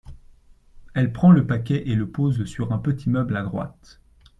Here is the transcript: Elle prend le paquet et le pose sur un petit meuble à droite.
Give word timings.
Elle 0.95 1.13
prend 1.13 1.31
le 1.31 1.45
paquet 1.45 1.87
et 1.87 1.93
le 1.93 2.09
pose 2.09 2.45
sur 2.45 2.71
un 2.71 2.79
petit 2.79 3.07
meuble 3.07 3.37
à 3.37 3.43
droite. 3.43 4.01